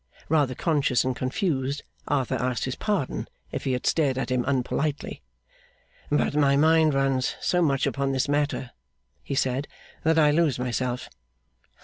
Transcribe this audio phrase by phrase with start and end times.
[0.29, 5.21] Rather conscious and confused, Arthur asked his pardon, if he had stared at him unpolitely.
[6.09, 8.71] 'But my mind runs so much upon this matter,'
[9.21, 9.67] he said,
[10.03, 11.07] 'that I lose myself.